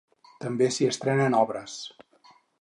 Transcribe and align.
També 0.45 0.69
s'hi 0.77 0.87
estrenen 0.93 1.37
obres. 1.43 1.77